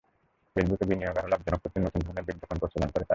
[0.55, 3.09] ফেসবুকে বিনিয়োগ আরও লাভজনক করতে নতুন ধরনের বিজ্ঞাপনের প্রচলন করে তারা।